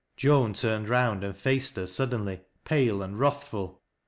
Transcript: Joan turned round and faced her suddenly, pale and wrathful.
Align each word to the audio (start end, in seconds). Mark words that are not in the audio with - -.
Joan 0.17 0.53
turned 0.53 0.89
round 0.89 1.23
and 1.23 1.37
faced 1.37 1.75
her 1.75 1.85
suddenly, 1.85 2.41
pale 2.65 3.03
and 3.03 3.19
wrathful. 3.19 3.83